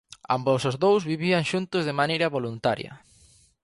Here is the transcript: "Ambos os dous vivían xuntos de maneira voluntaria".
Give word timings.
"Ambos 0.35 0.61
os 0.69 0.79
dous 0.85 1.01
vivían 1.11 1.47
xuntos 1.51 1.83
de 1.87 1.97
maneira 1.99 2.31
voluntaria". 2.37 2.91